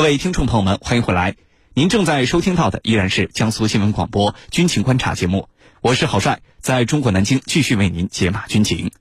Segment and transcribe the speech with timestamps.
[0.00, 1.36] 各位听众朋友们，欢迎回来。
[1.74, 5.50] 您正在收听到的依然是江苏新闻广播《军情观察》节目，
[5.82, 8.92] 我是郝帅，在中国南京继续为您解码军情。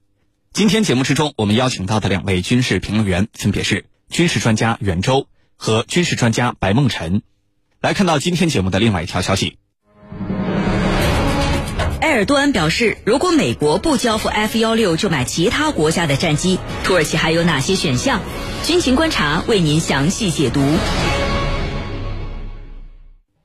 [0.52, 7.22] 今天节目之中，我们邀请到的两位军事评论员分别是军事专家袁周和军事专家白梦辰。
[7.80, 9.58] 来看到今天节目的另外一条消息。
[12.10, 16.58] 埃尔多安表示，如果美国不交付 F 幺六，就买其他国家的战机。
[16.84, 18.22] 土耳其还有哪些选项？
[18.64, 20.60] 军情观察为您详细解读。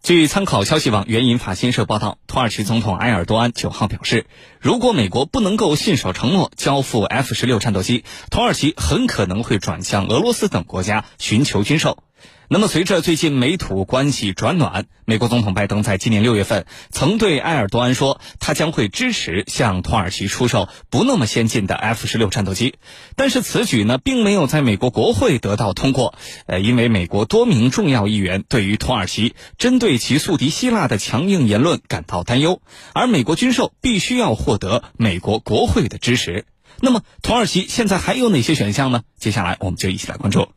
[0.02, 4.24] 据参考消息网援引法新社报道，土耳其总统埃尔多安九号表示，
[4.60, 11.98] 如果美国不能够信守承诺交付 F 十六战斗机，土耳其很可能会转向俄罗斯等国家寻求军售。
[12.48, 22.74] 那么，随着最近美土关系转暖，美国总统拜登在今年六月份曾对埃尔多安说，他将会支持向土耳其出售不那么先进的 F 十六战斗机。
[23.16, 26.14] 但是此举呢，并没有在美国国会得到通过。
[26.46, 32.60] 呃，因为美国多名重要议员对于土耳其针对其宿敌希腊的强硬言论感到担忧，
[32.92, 36.44] 而美国军售必须要获得美国国会的支持。
[36.80, 39.02] 那么，土耳其现在还有哪些选项呢？
[39.18, 40.48] 接下来我们就一起来关注。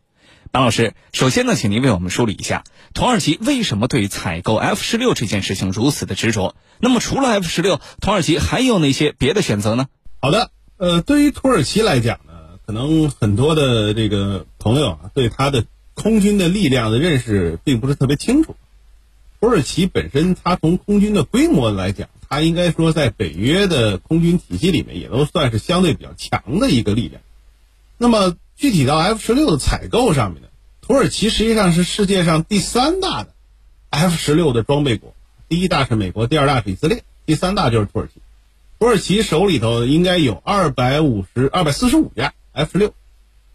[0.51, 6.55] 马老师，首先呢，请您为我们梳理一下土耳其为什么对采购 F 十六这件事情如此的执着？
[6.79, 9.87] 那么除了 F 十六，土耳其还有哪些别的选择呢？
[10.19, 12.33] 好的，呃，对于土耳其来讲呢，
[12.65, 18.55] 可能很多的这个朋友啊，对它的空军的力量的认识并不是特别清楚。
[19.39, 27.21] 土耳其本身，它从空军的规模来讲，它应该说在北约的空军体系里面，也都算是相对比较强的一个力量。
[27.99, 30.47] 那么具体到 F 十六的采购上面呢，
[30.81, 33.29] 土耳其实际上是世界上第三大的
[33.91, 35.13] F 十六的装备国，
[35.47, 38.19] 第一大是美国，第二大是以色列，第三大就是土耳其。
[38.79, 42.93] 土耳其手里头应该有二百五十二百四十五架 F 十六，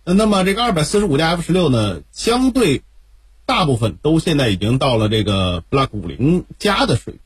[0.05, 2.83] 那么这个二百四十五架 F 十六呢，相对
[3.45, 7.20] 大部分都现在已经到了这个 Block 五零加的水平。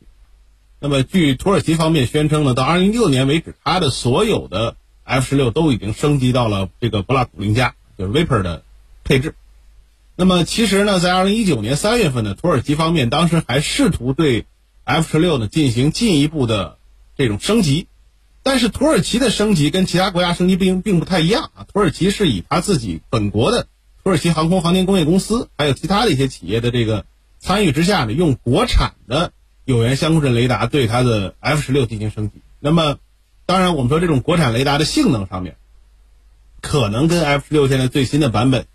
[0.81, 4.77] 那么据土耳其方面宣称呢，到二零一六年为止，它的所有的
[5.07, 8.65] F 十六都已经升级到了这个 Block 五零加，就是 Viper 的
[9.05, 9.35] 配置。
[10.17, 14.47] 那么其实呢，在二零一九年三月份呢，土耳其方面当时还试图对
[14.85, 16.79] F 十六呢进行进一步的
[17.17, 17.87] 这种升级，
[18.43, 21.67] 但是土耳其的升级跟其他国家升级并并不太一样啊。
[21.73, 23.69] 土耳其是以他自己本国的
[24.03, 27.05] 土耳其航空航天工业公司，还有其他的一些企业的这个
[27.39, 29.33] 参与之下呢，用国产的
[29.65, 32.41] 有源相控阵雷达对它的 F 十六进行升级。
[32.59, 32.99] 那么
[33.47, 35.57] 当然，我们说这种国产雷达的性能上面，
[36.61, 38.67] 可能跟 F 十六现在最新的版本，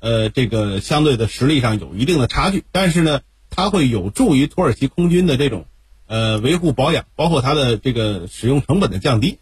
[0.00, 2.62] 呃，这个相对的实力上有一定的差距。
[2.70, 5.64] 但是呢，它会有助于土耳其空军的这种，
[6.06, 9.38] 呃，维护保养，包括它的这个使用成本的降低。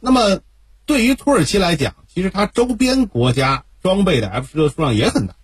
[0.00, 0.40] 那么，
[0.84, 5.34] 对于土耳其来讲，其实它周边国家装备的 F 十六数量也很大。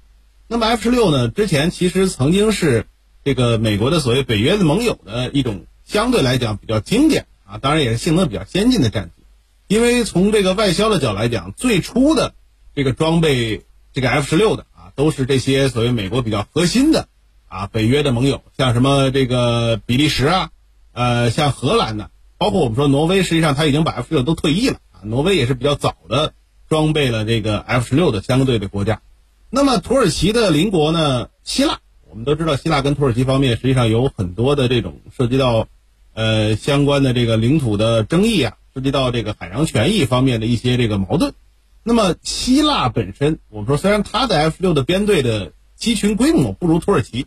[0.49, 2.87] 那么 F 十六呢，之前其实曾经是
[3.25, 7.27] 这个美国的所谓北约的盟友的一种相对来讲比较经典。
[7.49, 9.23] 啊，当然也是性能比较先进的战机，
[9.69, 12.35] 因为从这个外销的角度来讲，最初的
[12.75, 13.63] 这个装备
[13.93, 17.07] 这个 F 十六的啊，都是这些所谓美国比较核心的
[17.47, 20.51] 啊北约的盟友，像什么这个比利时啊，
[20.93, 26.35] 呃，像荷兰呢，包括我们说挪威，实际上他已经把 F 十六都退役了啊，挪威也是比较早的
[26.69, 29.03] 装备了这个 F 十六的相对的国家。
[29.51, 31.79] 那么土耳其的邻国呢，希腊，
[32.11, 35.69] 我们都知道希腊跟土耳其方面实际上有很多的这种涉及到。
[36.17, 41.35] 呃，相关的这个领土的争议啊，涉及到这个海洋权益方面的一些这个矛盾。
[41.83, 47.27] 那么，希腊本身，我们说虽然它的 F 六的编队的机群规模不如土耳其，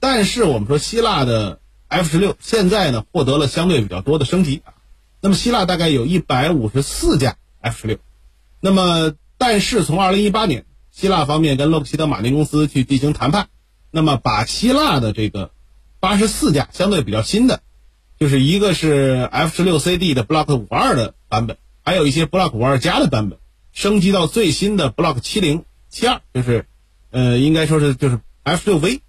[0.00, 4.60] 但是我们说希腊的 F 十六现在呢获得了相对比较多的升级。
[5.22, 7.98] 那么，希腊大概有一百五十四架 F 十六。
[8.60, 13.48] 那么，但是从二零一八年，希腊方面跟洛克希德马丁公司去进行谈判，
[13.90, 15.52] 那么把希腊的这个
[16.00, 17.62] 八十四架相对比较新的。
[18.18, 23.38] 就是一个是 F 十六 CD 的 Block 五二的版本，还有一些 Block 五二加的版本，
[23.72, 26.66] 升级到最新的 Block 七零七二，就是，
[27.10, 29.02] 呃，应该说是就是 F 十六 V。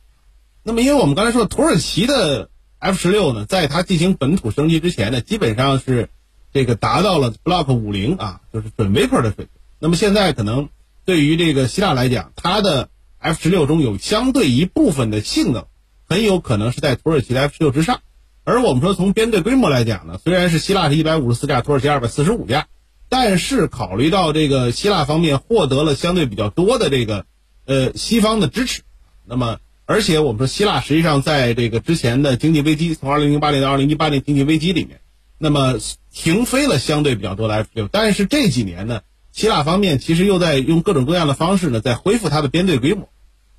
[0.64, 2.50] 那么，因为我们刚才说土耳其的
[2.80, 6.10] F 十六呢，在它进行本土升级之前呢，基本上是
[6.54, 9.48] 这个达到了 Block 五零啊，就是准 Viper 的水平。
[9.80, 10.68] 那么现在可能
[11.06, 12.90] 对于这个希腊来讲，它的
[13.20, 15.66] F 十六中有相对一部分的性能，
[16.10, 18.02] 很有可能是在土耳其的 F 十六之上。
[18.48, 22.68] 而我们说，从编队规模来讲呢，虽然是希腊是一百五十四架，土耳其二百四十五架，
[23.10, 27.26] 但是考虑到这个希腊方面获得了相对比较多的这个
[27.66, 28.84] 呃西方的支持，
[29.26, 35.02] 那么而且我们说希腊实际上在这个之前的经济危机，从二零零八年到二零一八年经济危机里面，
[35.38, 35.76] 那么
[36.14, 39.02] 停飞了相对比较多的 F 六，但是这几年呢，
[39.34, 43.10] 希腊方面其实又在用各种各样的方式呢在恢复它的编队规模，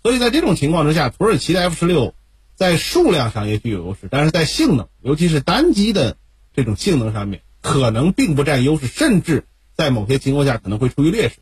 [0.02, 2.14] 所以在这种情况之下，土耳其的 F 十六
[2.58, 6.16] 在数量上也许有优势，但是在性能，尤其是单机的
[6.52, 9.44] 这种性能上面，可能并不占优势，甚至
[9.76, 11.36] 在某些情况下可能会处于劣势。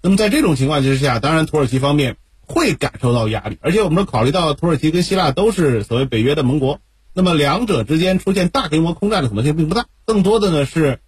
[0.00, 6.80] 那么在这种情况之下，当然土耳其方面会感受到压力，而且我们说考虑到土耳其跟希腊都是所谓北约的盟国，
[7.12, 11.00] 那么两者之间出现大规模空战的可能性并不大，更多的呢是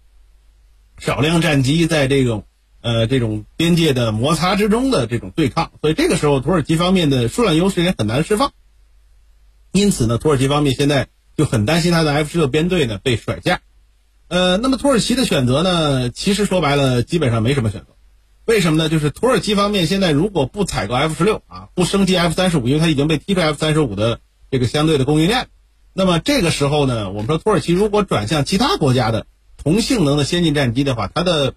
[0.99, 2.45] 少量战机在这种
[2.81, 8.53] 呃这种边界的摩擦之中的这种对抗，所以这个时候土耳其方面的数量优势也很难释放。
[9.75, 13.59] 因此呢，土耳其方面现在就很担心他的 F 十六编队呢被甩架。
[14.29, 17.87] 呃，那么土耳其的选择呢，其实说白了基本上没什么选择。
[18.45, 18.87] 为什么呢？
[18.87, 25.49] 就是土耳其方面现在如果不采购 F 十六啊，不升级 F 三十五，因为它已经被踢出 F 三十五的这个相对的供应链，
[25.93, 29.25] 那么这个时候呢，我们说土耳其如果转向其他国家的
[29.57, 31.53] 同性能的先进战机的话，它的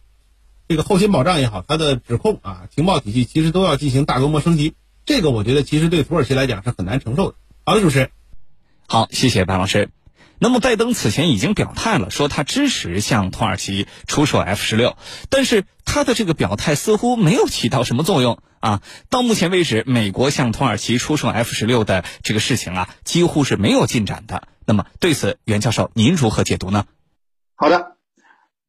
[0.66, 4.74] 这个后勤保障也好，它的指控啊、情报体系其实都要进行大规模升级。
[5.06, 7.36] 这个我觉得其实对土耳其来讲是很难承受的。
[7.68, 8.10] 好的，主持人。
[8.86, 9.90] 好，谢谢白老师。
[10.38, 14.96] 那么拜登此前已经表态了，说他支持向土耳其出售 F 十六，
[15.28, 18.80] 但是他的这个表态似乎没有起到什么作用啊。
[19.10, 24.48] 到目前为止，美国向土耳其出售 F 十六的这个事情啊，几乎是没有进展的。
[24.64, 26.86] 那么对此，袁教授您如何解读呢？
[27.54, 27.96] 好的，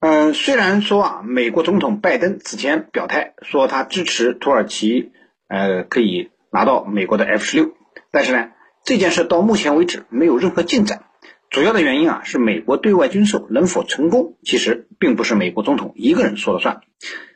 [0.02, 5.14] 嗯，虽然说啊，美国总统拜登此前表态说他支持土耳其，
[5.48, 7.72] 呃，可以拿到美国的 F 十六，
[8.12, 8.50] 但是呢，
[8.90, 11.04] 这件事到目前为止没有任何进展。
[11.52, 16.82] 主要的原因啊，是美国对外军售能否成功，其实并不是美国总统一个人说了算。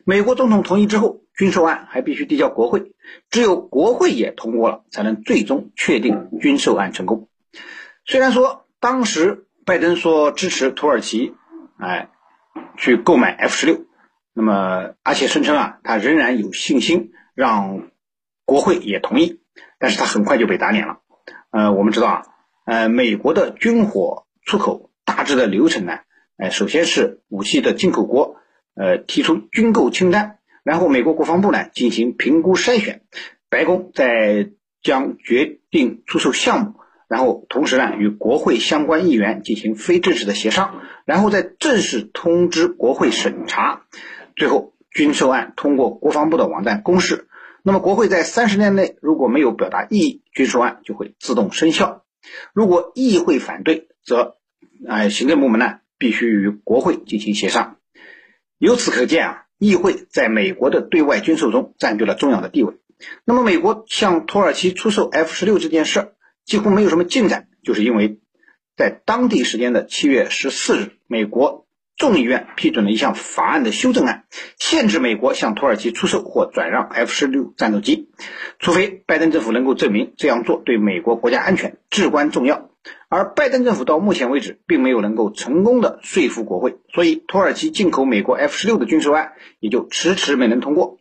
[0.04, 2.94] 美国总统同意之后，军售案还必须递交国会，
[3.30, 7.30] 只有国会也通过了，才能最终确定军售案成功。
[8.04, 11.36] 虽然说当时拜登说支持土耳其，
[11.78, 12.10] 哎，
[12.78, 13.86] 去购买 F 十六，
[14.34, 17.92] 那么而且声称啊，他仍然有信心让
[18.44, 19.40] 国会也同意，
[19.78, 20.98] 但是他很快就被打脸了。
[21.54, 22.24] 呃，我们知道啊。
[22.66, 26.00] 呃，美国的军火出口大致的流程呢，
[26.38, 28.38] 呃，首先是武器的进口国，
[28.74, 33.02] 呃，提出军购清单，然后美国国防部呢进行评估筛选，
[33.50, 34.50] 白宫再
[34.82, 36.74] 将决定出售项目，
[37.08, 43.84] 然后同时呢与国会相关议员进行非正式的协商，然后再正式通知国会审查，
[44.36, 47.28] 最后军售案通过国防部的网站公示，
[47.66, 52.04] 那么国会在三十天内如果没有表达异议，军售案就会自动生效。
[52.54, 54.36] 如果议会反对，则，
[54.86, 57.78] 哎，行政部门呢必须与国会进行协商。
[58.58, 62.76] 由此可见啊，议会在美国的对外军售中占据了重要的地位。
[63.24, 66.14] 那么，美国向土耳其出售 F 十六这件事
[66.44, 68.20] 几乎没有什么进展，就是因为
[68.76, 71.63] 在当地时间的七月十四日，美国。
[71.96, 74.26] 众议院批准了一项法案的修正案，
[74.58, 78.10] 限制美国向土耳其出售或转让 F 十六战斗机，
[78.60, 82.70] 除非拜登政府能够证明这样做对美国国家安全至关重要。
[83.08, 90.98] 而拜登政府到目前为止并没有能够成功的说服国会，所以土耳其进口美国 F 十六的军售案也就迟迟没能通过。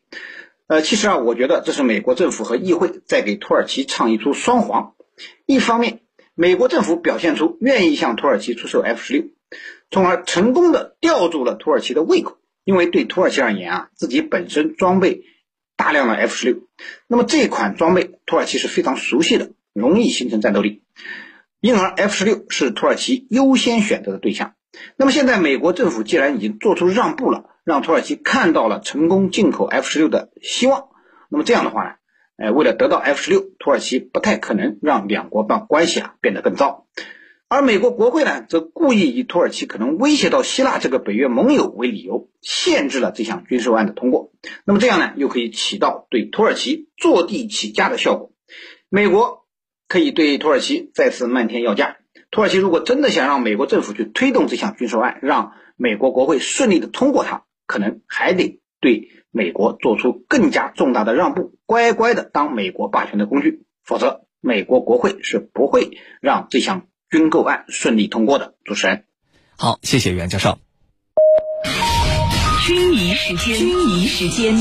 [0.69, 4.95] 呃，其实啊，我觉得这是美国政府和议会在给土耳其唱一出双簧。
[5.47, 6.01] 一方面，
[6.35, 9.25] 美国政府表现出愿意向土耳其出售 F 十六。
[9.93, 15.23] 从而成功的吊住了土耳其的胃口，因为对土耳其而言啊，自己本身装备
[15.77, 16.63] 大量的 F 十六，
[17.07, 20.83] 那么这款装备土耳其是非常熟悉的，容易形成战斗力，
[21.61, 24.55] 因而 F 十六是土耳其优先选择的对象。
[24.97, 30.87] 那么现在美国政府既然已经做出让步了，让土耳其看到了成功进口 F 十六的希望，
[31.29, 31.91] 那么这样的话呢，
[32.39, 36.87] 哎，为了得到 F 十六，土耳其不太可能让两国关关系啊变得更糟。
[37.53, 44.33] 而美国国会呢，则故意以土耳其可能威胁到希腊这个北约盟友为理由，限制了这项军售案的通过。
[44.65, 48.33] 那么这样呢，又可以起到对土耳其坐地起价的效果。
[48.89, 49.45] 美国
[49.87, 51.99] 可以对土耳其再次漫天要价。
[52.31, 63.67] 土耳其如果真的想让美国政府去推动这项军售案，让美国国会顺利的通过它，可能还得对美国做出更加重大的让步，乖乖的当美国霸权的工具。
[63.85, 66.87] 否则，美国国会是不会让这项。
[67.13, 69.05] 军购案顺利通过的主持人，
[69.59, 70.59] 好，谢谢袁教授。
[72.67, 74.57] 军迷时间，军迷时间。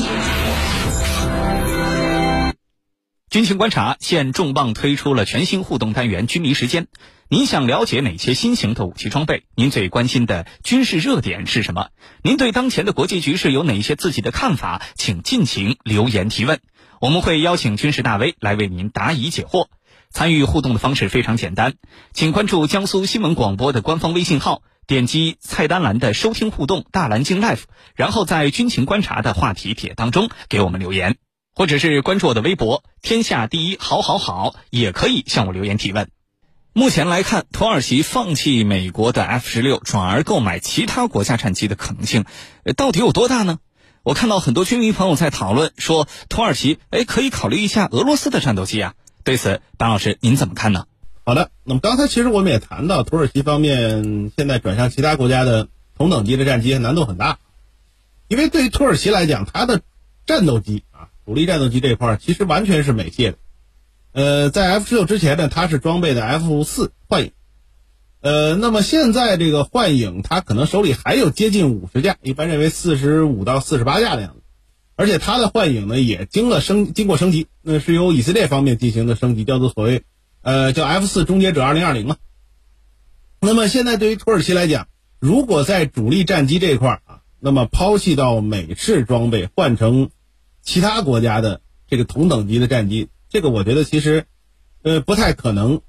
[3.30, 6.88] 军情观察现重磅推出了全新互动单元“军迷时间”。
[7.30, 9.44] 您想了解哪些新型的武器装备？
[9.56, 11.88] 您最关心的军事热点是什么？
[12.22, 14.82] 您对当前的国际局势有哪些自己的看法？
[14.94, 16.60] 请尽情留言提问，
[17.00, 19.68] 我们会邀请军事大 V 来为您答疑解惑。
[20.12, 21.74] 参与互动的方式非常简单，
[22.12, 27.62] 请关注江苏新闻广播的官方微信号，点击菜单栏的收听互动大蓝鲸 Life，
[27.94, 31.16] 然后在军情观察的话题帖当中给我们留言。
[31.54, 36.08] 或者是关注我的微博“天下第一好好好”，也可以向我留言提问。
[36.72, 42.24] 目前来看，土耳其放弃美国的 F 十六，转而购买其他国家战机的可能性，
[42.74, 43.58] 到底有多大呢？
[44.02, 48.94] 我看到很多军迷朋友在讨论说，土耳其哎可以考虑一下俄罗斯的战斗机啊。
[49.24, 50.86] 对此，党老师您怎么看呢？
[51.24, 57.38] 好的，那么刚才其实我们也谈到，土耳其方面现在转向其他国家的同等级的战机难度很大，
[58.26, 59.82] 因为对于土耳其来讲，它的
[60.26, 63.34] 战斗机啊，主力战斗机这块其实完全是美系的。
[64.10, 67.32] 呃，在 F 十六之前呢，它是装备的 F 四幻影，
[68.20, 74.41] 呃，那么现在这个幻影，它可能手里还有接近五十架，一般认为四十五到四十八架的样子，
[74.94, 80.04] 而且它的幻影呢也经了升经过升级，那是由以色列方面进行的升级，叫做所谓
[80.42, 82.16] 呃叫 F 四终结者二零二零嘛。
[83.40, 90.10] 那么现在对于土耳其来讲，如果在主力战机这一块啊，那么抛弃到美式装备，换成
[90.62, 93.08] 其他国家的这个同等级的战机。
[93.28, 94.26] 这个我觉得其实，
[94.82, 95.80] 呃，不太可能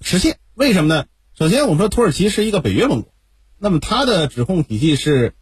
[0.00, 0.38] 实现。
[0.54, 1.06] 为什么呢？
[1.38, 3.12] 首先，我们说土耳其是一个北约盟国，
[3.58, 5.34] 那么它的指控体系是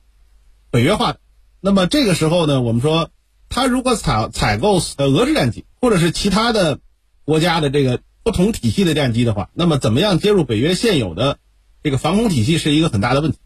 [0.71, 1.21] 北约化的。
[1.63, 3.09] 那么这个时候呢，我们说，
[3.49, 6.81] 他如果采采购俄制战机或者是其他的
[7.25, 11.39] 国家的这个不同体系的战机的话，那么怎么样接入北约现有的
[11.83, 13.39] 这个防空体系是一个很大的问题。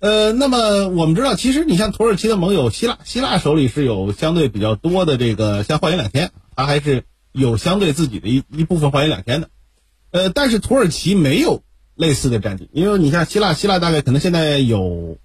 [0.00, 7.04] 呃，那么我们知道，其实你像土耳其的盟友希腊，希腊手里是有相对比较多的这个像幻影两千，它还是。
[7.34, 9.48] 有相对自己的一一部分幻影两千的，
[10.10, 11.62] 呃，但是土耳其没有
[11.94, 15.16] 类似的战机，因为你像希腊，希腊大概可能现在有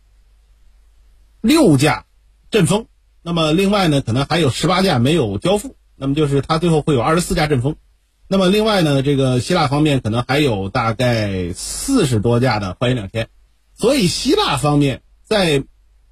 [1.42, 2.06] 六架
[2.52, 2.88] 阵风，
[3.24, 7.76] 那么另外呢，可能还有十八架没有交付，那么就是它最后会有二十四架阵风，
[8.28, 13.30] 那么另外呢，这个希腊方面可能还有大概四十多架的幻影两千，
[13.76, 15.64] 所以希腊方面在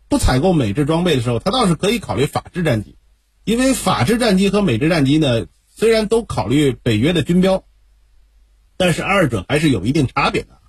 [0.08, 2.96] 不采购美制装备的时候，它倒是可以考虑法制战机，
[3.44, 5.46] 因为法制战机和美制战机呢。
[5.78, 7.66] 虽然都考虑北约的军标，
[8.78, 10.60] 但是二者还是有一定差别的。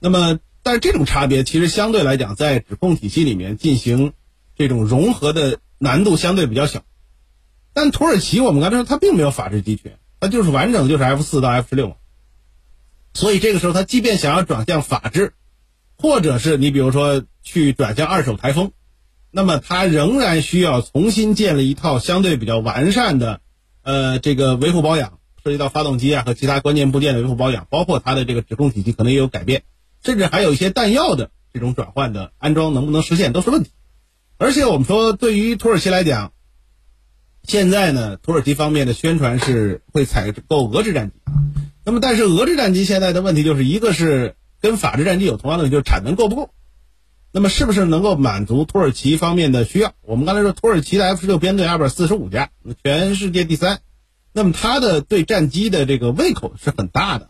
[0.00, 4.12] 那么，但是这种差别其实相对来讲，在指控体系里面进行
[4.60, 6.82] 这种融合的难度相对比较小。
[7.72, 11.96] 但土耳其，我们刚才说它并没有法制集群，它就是完整的就是 F 四到 F 十六，
[13.14, 15.32] 所以这个时候它即便想要转向法制，
[15.96, 18.72] 或者是你比如说去转向二手台风，
[19.30, 23.40] 那么它仍然需要重新建立一套相对比较完善的。
[23.82, 29.62] 呃，这个维护保养涉及到发动机啊和其他关键部件的维护保养，包括它的这个指控体系可能也有改变，
[30.04, 33.70] 甚至还有一些弹药的这种转换的安装能不能实现都是问题。
[34.40, 36.32] 而且我们说，对于土耳其来讲，
[37.42, 41.16] 现在呢，土耳其方面的宣传是会采购俄制战机，
[41.84, 46.54] 那么但是俄制战机现在的问题就是一个是跟法制战机有同样的，就是产能够不够。
[47.32, 49.92] 那么是不是能够满足土耳其方面的需要？
[50.00, 52.48] 我们刚才说土耳其的 F 十六编队二百四十五架，
[52.82, 53.80] 全世界第三，
[54.32, 57.28] 那么它的对战机的这个胃口是很大的。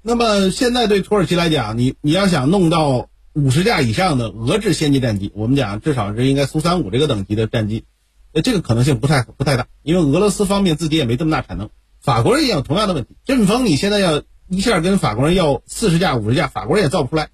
[0.00, 7.84] 那么现在对土耳其来讲，你你要想弄到五十架以上的俄制先进战机，我们讲至少是应该苏三五这个等级的战机，
[8.32, 11.68] 呃，这个可能性不太不太大，因为俄罗斯方面自己也没这么大产能，
[12.00, 17.28] 法国人也有同样的问题，阵风你现在要一下跟法国人要四十架五十架，法国人也造不出来。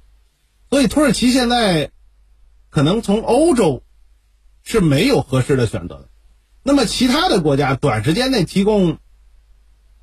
[0.71, 1.93] 所以土耳其现在
[2.69, 3.85] 可能从欧洲
[4.65, 6.09] 是没有合适的选择的。
[6.65, 8.99] 那么其他的国家短时间内提供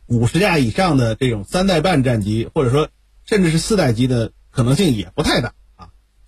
[0.06, 2.88] 五十架以上的这种三代半战机，或者说
[3.25, 5.56] 甚至是四代机的可能性也不太大。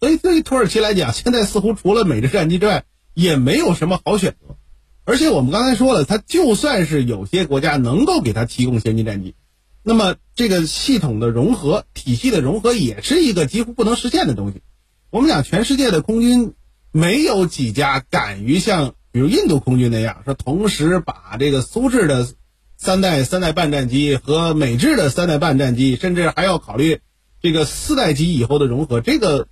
[0.02, 4.58] 所以对于土耳其来讲，现在似乎除了美制战机之外，也没有什么好选择。
[5.06, 9.36] 而且我们刚才说了，它就算是有些国家能够给它提供先进战机。
[9.84, 14.64] 那么，这个系统的融合、体系的融合，也是一个几乎不能实现的东西。
[15.12, 16.56] 我们讲，全世界的空军
[16.92, 22.28] 没有几家敢于像比如印度空军那样，说同时把这个苏制的
[22.76, 27.02] 三代、三代半战机和美制的三代半战机，甚至还要考虑
[27.40, 29.00] 这个四代机以后的融合。
[29.00, 29.48] 这个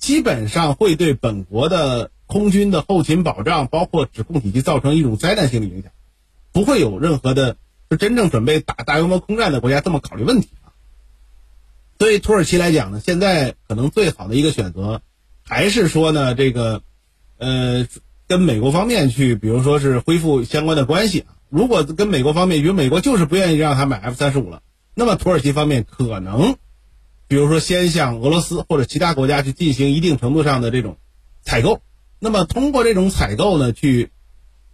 [0.00, 5.92] 基本上会对本国的空军的后勤保障，包括指控体系造成一种灾难性的影响，
[6.50, 7.56] 不会有任何的。
[7.92, 10.70] 是真正准备打大规模空战的国家这么考虑问题啊？
[11.98, 15.02] 对于土耳其来讲呢，现在可能最好的一个选择，
[15.44, 16.82] 还是说呢，这个，
[17.38, 17.88] 呃，
[18.28, 21.34] 跟美国方面去，比如说是恢复相关的关系啊。
[21.48, 24.62] 如果跟美国方面，比如美国就是不愿意让他买 F 三十五了，
[24.94, 26.54] 那么土耳其方面可能，
[27.30, 30.96] 比如说先向俄罗斯或者其他国家去进行一定程度上的这种
[31.42, 31.80] 采购，
[32.18, 34.10] 那么通过这种采购呢，去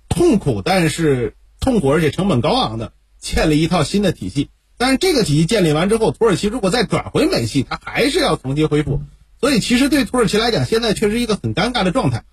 [0.08, 2.94] 痛苦但是痛苦而且成本高昂的。
[3.18, 9.00] 建立一套新的体系，但是这个体系建立完之后，土耳其如果再转回美系，它还是要重新恢复。
[9.40, 12.24] 所以其实对土耳其来讲，现在确实一个很尴尬的状态。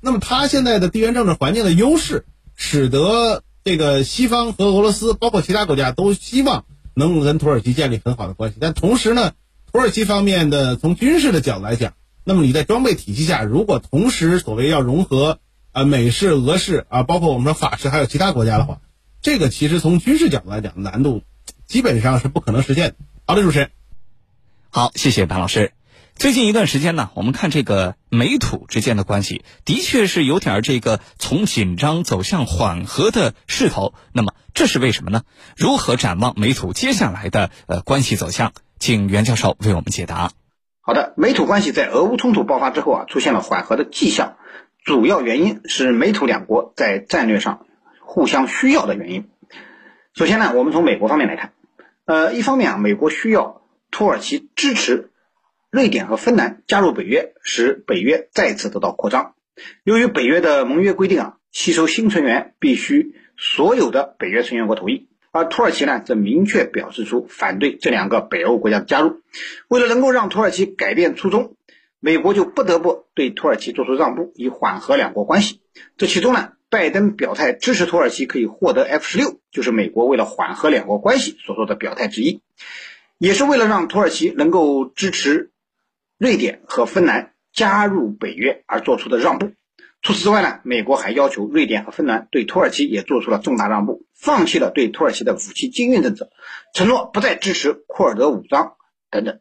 [0.00, 8.56] 那么它现在的地缘政治环境的优势，使得这个西方和俄罗斯，包括其他国家都希望能够跟土耳其建立很好的关系。
[8.60, 9.32] 但同时呢，
[9.72, 15.38] 土耳其方面的从军事的角度来讲，那么你在装备体系下，如果同时所谓要融合
[15.70, 18.80] 啊美式、俄式啊，包括我们说法式，还有其他国家的话，
[19.22, 21.22] 这个其实从军事角度来讲，难度
[21.66, 22.96] 基本上是不可能实现的。
[23.26, 23.70] 好的，主持人。
[24.70, 25.72] 好，谢谢潘老师。
[26.16, 33.94] 最近一段时间呢，我们看这个美土之间的关系，的确是有点这个从紧张走向缓和的势头。
[34.12, 35.22] 那么这是为什么呢？
[35.56, 38.52] 如何展望美土接下来的呃关系走向？
[38.80, 40.32] 请袁教授为我们解答。
[40.80, 44.38] 好的，美土关系在俄乌冲突爆发之后啊，出现了缓和的迹象，
[44.84, 47.66] 主要原因是美土两国在战略上
[48.00, 49.28] 互相需要的原因。
[50.14, 51.52] 首先呢，我们从美国方面来看，
[52.06, 53.60] 呃，一方面啊，美国需要。
[53.92, 55.10] 土耳其支持
[55.68, 59.34] 瑞典和芬兰加入北约，使北约再次得到扩张。
[59.82, 69.20] 由于北约的盟约规定啊，吸收新成员必须所有的北约成员国同意，而土耳其呢则明确表示出反对这两个北欧国家的加入。
[69.68, 71.56] 为了能够让土耳其改变初衷，
[72.00, 75.60] 美国就不得不对土耳其做出让步，以缓和两国关系。
[75.96, 82.40] 这其中呢，拜登表态支持土耳其可以获得 F 十六，就是美国为了缓和两国关系所做的表态之一。
[83.18, 85.50] 也是为了让土耳其能够支持
[86.16, 89.52] 瑞典和芬兰加入北约而做出的让步。
[90.02, 96.30] 除此之外呢，美国还要求瑞典和芬兰对土耳其也做出了重大让步，放弃了对土耳其的武器禁运政策，
[96.72, 98.74] 承诺不再支持库尔德武装
[99.10, 99.40] 等等。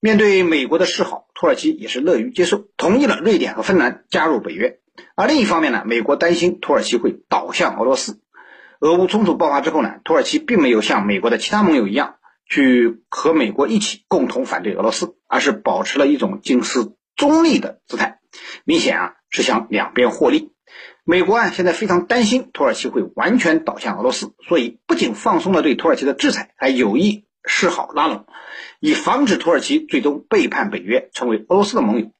[0.00, 4.78] 面对美国的示好，土耳其也是乐于接受，同意了瑞典和芬兰加入北约。
[5.14, 8.20] 而另一方面呢，美国担心土耳其会倒向俄罗斯。
[8.80, 12.16] 俄乌冲突爆发之后呢，土耳其并没有像美国的其他盟友一样。
[12.46, 18.20] 去和美国一起共同反对俄罗斯，而是保持了一种近似中立的姿态，
[18.64, 20.52] 明显啊是想两边获利。
[21.04, 28.26] 美国啊现在非常担心土耳其会完全倒向俄罗斯，所以不仅放松了对土耳其的制裁，还有意示好拉拢，
[28.80, 32.10] 以防止土耳其最终背叛北约，成为俄罗斯的盟友。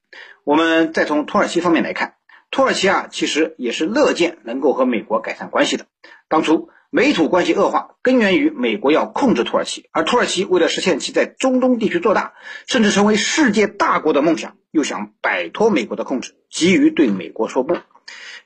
[0.45, 2.15] 我们再从土耳其方面来看，
[2.51, 5.87] 土耳其啊其实也是乐见能够和美国改善关系的，
[6.29, 6.69] 当初。
[6.97, 12.35] 美土关系恶化根源于美国要控制土耳其，而土耳其为了实现其在中东地区做大，
[12.69, 17.77] 甚至成为世界大国的梦想，又想摆脱美国的控制，急于对美国说不。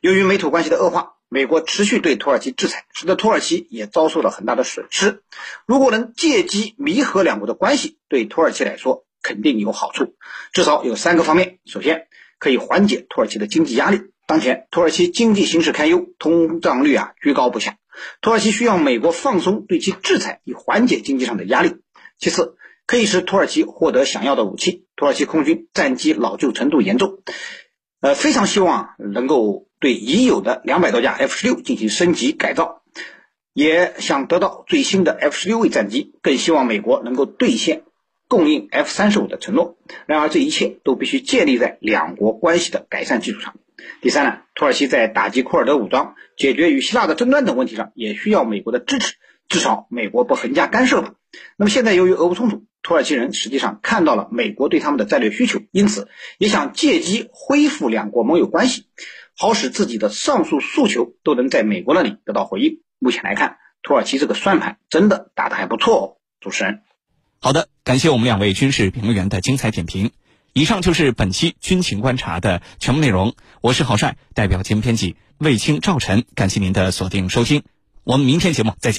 [0.01, 5.23] 由于美土关系的恶化，美国持续对土耳其制裁，使得土耳其也遭受了很大的损失。
[5.67, 10.15] 如果能借机弥合两国的关系，对土耳其来说肯定有好处，
[10.55, 12.07] 至少有三个方面：首先，
[12.39, 14.01] 可以缓解土耳其的经济压力。
[14.27, 17.77] 当前土耳其经济形势堪忧，通胀率啊居高不下。
[18.21, 21.77] 土耳其需要美国放松对其制裁，以缓解经济上的压力。
[22.19, 22.57] 其次，
[22.87, 24.87] 可以使土耳其获得想要的武器。
[24.97, 27.21] 土耳其空军战机老旧程度严重，
[28.01, 32.83] 呃，非常希望能够对已有的两百多架 F 十六进行升级改造，
[33.53, 37.85] 也想得到最新的 F 十六位战机，更希望美国能够兑现
[38.27, 39.79] 供应 F 三十五的承诺。
[40.07, 43.55] 然而，这一切都必须建立在两国关系的改善基础上。
[44.01, 49.15] 第三呢，土耳其在打击库尔德武装、解决与希腊的争端等问题上，也需要美国的支持，
[49.49, 51.15] 至少美国不横加干涉吧。
[51.57, 58.87] 那么现在由于俄乌冲突，土耳其人实际上看到了美国对他们的战略需求，因此也想借机恢复两国盟友关系，
[59.37, 62.81] 好使自己的上述诉求都能在美国那里得到回应。
[62.99, 66.17] 目前来看，土耳其这个算盘真的打得还不错哦。
[66.41, 66.83] 主持人，
[67.41, 70.11] 好的，感谢我们两位军事评论员的精彩点评。
[70.53, 73.35] 以上就是本期军情观察的全部内容。
[73.61, 77.63] 我是郝帅，代表节目编辑卫青、赵晨，感谢您的锁定收听。
[78.05, 78.97] 我们明天节目再见。